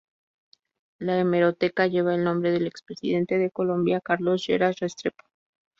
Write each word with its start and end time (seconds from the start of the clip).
La 0.97 1.19
hemeroteca 1.19 1.85
lleva 1.85 2.15
el 2.15 2.23
nombre 2.23 2.49
del 2.51 2.65
expresidente 2.65 3.37
de 3.37 3.51
Colombia 3.51 4.01
Carlos 4.01 4.47
Lleras 4.47 4.79
Restrepo. 4.79 5.23